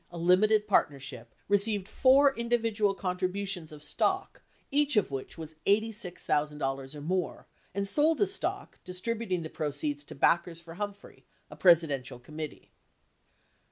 [0.11, 7.01] a limited partnership, received four individual contributions of stock each of which was $86,000 or
[7.01, 12.71] more and sold the stock, distributing the proceeds to Backers for Humphrey, a Presidential committee.